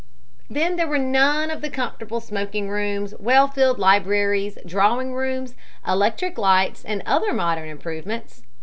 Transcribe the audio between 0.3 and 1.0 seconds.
Then there were